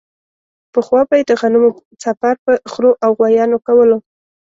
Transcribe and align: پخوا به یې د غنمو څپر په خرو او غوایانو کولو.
پخوا 0.73 1.01
به 1.07 1.15
یې 1.19 1.23
د 1.29 1.31
غنمو 1.39 1.69
څپر 2.01 2.35
په 2.45 2.51
خرو 2.71 2.91
او 3.03 3.11
غوایانو 3.17 3.57
کولو. 3.67 3.97